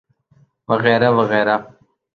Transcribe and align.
وغیرہ 0.69 1.09
وغیرہ۔ 1.17 1.55